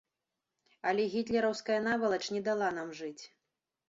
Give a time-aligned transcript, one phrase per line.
[0.91, 3.23] Але гітлераўская навалач не дала нам жыць.